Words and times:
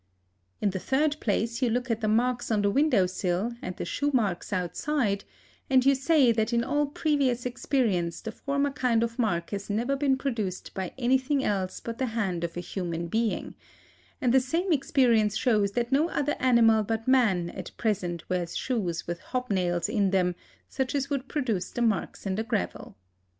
In 0.61 0.71
the 0.71 0.79
third 0.79 1.17
place, 1.19 1.61
you 1.61 1.69
look 1.69 1.91
at 1.91 2.01
the 2.01 2.07
marks 2.07 2.49
on 2.49 2.63
the 2.63 2.71
windowsill, 2.71 3.53
and 3.61 3.75
the 3.77 3.85
shoe 3.85 4.09
marks 4.11 4.51
outside, 4.51 5.25
and 5.69 5.85
you 5.85 5.93
say 5.93 6.31
that 6.31 6.51
in 6.51 6.63
all 6.63 6.87
previous 6.87 7.45
experience 7.45 8.19
the 8.21 8.31
former 8.31 8.71
kind 8.71 9.03
of 9.03 9.19
mark 9.19 9.51
has 9.51 9.69
never 9.69 9.95
been 9.95 10.17
produced 10.17 10.73
by 10.73 10.91
anything 10.97 11.43
else 11.43 11.79
but 11.79 11.99
the 11.99 12.07
hand 12.17 12.43
of 12.43 12.57
a 12.57 12.61
human 12.61 13.09
being; 13.09 13.53
and 14.19 14.33
the 14.33 14.39
same 14.39 14.73
experience 14.73 15.37
shows 15.37 15.73
that 15.73 15.91
no 15.91 16.09
other 16.09 16.35
animal 16.39 16.81
but 16.81 17.07
man 17.07 17.51
at 17.51 17.69
present 17.77 18.27
wears 18.27 18.57
shoes 18.57 19.05
with 19.05 19.19
hob 19.19 19.51
nails 19.51 19.87
in 19.87 20.09
them 20.09 20.33
such 20.67 20.95
as 20.95 21.11
would 21.11 21.27
produce 21.27 21.69
the 21.69 21.81
marks 21.83 22.25
in 22.25 22.33
the 22.33 22.43
gravel. 22.43 22.95